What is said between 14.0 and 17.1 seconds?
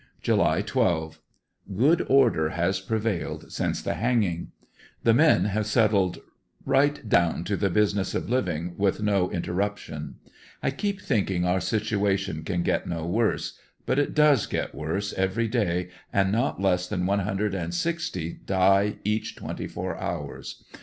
does get worse every day and not less than